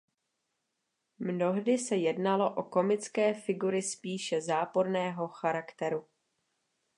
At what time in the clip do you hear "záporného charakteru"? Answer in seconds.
4.41-6.07